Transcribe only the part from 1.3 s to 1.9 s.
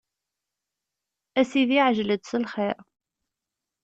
A sidi